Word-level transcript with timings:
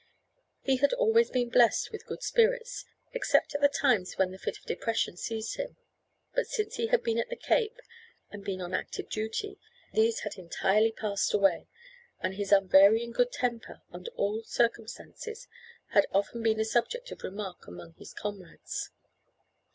He 0.63 0.77
had 0.77 0.93
always 0.93 1.29
been 1.29 1.49
blessed 1.51 1.91
with 1.91 2.07
good 2.07 2.23
spirits, 2.23 2.85
except 3.13 3.53
at 3.53 3.61
the 3.61 3.69
times 3.69 4.15
when 4.17 4.31
the 4.31 4.39
fit 4.39 4.57
of 4.57 4.63
depression 4.63 5.15
seized 5.15 5.57
him; 5.57 5.77
but 6.33 6.47
since 6.47 6.77
he 6.77 6.87
had 6.87 7.03
been 7.03 7.19
at 7.19 7.29
the 7.29 7.35
Cape, 7.35 7.79
and 8.31 8.43
been 8.43 8.61
on 8.61 8.73
active 8.73 9.09
duty, 9.09 9.59
these 9.93 10.21
had 10.21 10.39
entirely 10.39 10.91
passed 10.91 11.35
away, 11.35 11.67
and 12.19 12.33
his 12.33 12.51
unvarying 12.51 13.11
good 13.11 13.31
temper 13.31 13.83
under 13.91 14.09
all 14.15 14.41
circumstances 14.43 15.47
had 15.89 16.07
often 16.11 16.41
been 16.41 16.57
the 16.57 16.65
subject 16.65 17.11
of 17.11 17.21
remark 17.23 17.67
among 17.67 17.93
his 17.93 18.11
comrades. 18.11 18.89